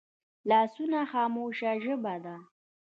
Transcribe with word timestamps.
لاسونه 0.49 0.99
خاموشه 1.11 1.71
ژبه 1.83 2.15
ده 2.23 2.35